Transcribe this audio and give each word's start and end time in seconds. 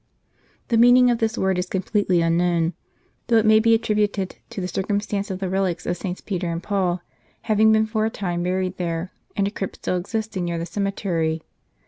t 0.01 0.37
The 0.69 0.77
meaning 0.77 1.11
of 1.11 1.19
this 1.19 1.37
word 1.37 1.59
is 1.59 1.67
com 1.67 1.83
pletely 1.83 2.25
unknown; 2.25 2.73
though 3.27 3.37
it 3.37 3.45
may 3.45 3.59
be 3.59 3.75
attributed 3.75 4.37
to 4.49 4.59
the 4.59 4.67
circum 4.67 4.99
stance 4.99 5.29
of 5.29 5.37
the 5.37 5.47
relics 5.47 5.85
of 5.85 5.91
SS. 5.91 6.21
Peter 6.21 6.47
and 6.51 6.63
Paul 6.63 7.01
having 7.43 7.71
been 7.71 7.85
for 7.85 8.03
a 8.03 8.09
time 8.09 8.41
buried 8.41 8.77
there, 8.77 9.11
in 9.35 9.45
a 9.45 9.51
crypt 9.51 9.75
still 9.75 9.97
existing 9.97 10.45
near 10.45 10.57
the 10.57 10.65
cemetery. 10.65 11.43